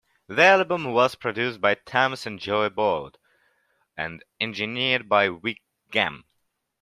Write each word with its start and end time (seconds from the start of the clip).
The 0.25 0.43
album 0.43 0.93
was 0.93 1.13
produced 1.13 1.61
by 1.61 1.75
Tams 1.75 2.25
and 2.25 2.39
Joe 2.39 2.67
Boyd, 2.71 3.19
and 3.95 4.23
engineered 4.39 5.07
by 5.07 5.29
Vic 5.29 5.61
Gamm. 5.91 6.23